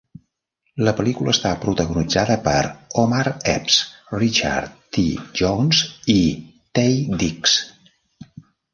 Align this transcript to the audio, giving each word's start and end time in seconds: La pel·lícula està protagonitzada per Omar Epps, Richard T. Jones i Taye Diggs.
La 0.85 0.93
pel·lícula 1.01 1.35
està 1.37 1.51
protagonitzada 1.65 2.37
per 2.47 2.57
Omar 3.03 3.21
Epps, 3.53 3.77
Richard 4.17 4.83
T. 4.99 5.07
Jones 5.43 5.87
i 6.19 6.21
Taye 6.81 7.25
Diggs. 7.27 7.59